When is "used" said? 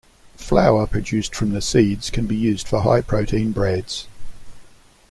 2.35-2.67